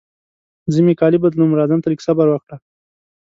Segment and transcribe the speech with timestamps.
[0.73, 2.57] زه مې کالي بدلوم، راځم ته لږ صبر وکړه.